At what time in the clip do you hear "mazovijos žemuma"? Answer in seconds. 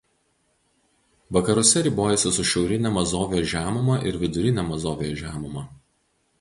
2.97-4.01, 4.75-5.67